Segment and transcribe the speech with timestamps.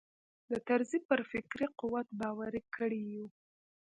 [0.51, 3.25] د طرزي پر فکري قوت باوري کړي یو.